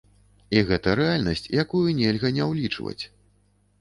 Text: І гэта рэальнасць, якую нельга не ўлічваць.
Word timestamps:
І 0.57 0.61
гэта 0.69 0.95
рэальнасць, 1.01 1.47
якую 1.65 1.85
нельга 2.01 2.33
не 2.39 2.51
ўлічваць. 2.53 3.01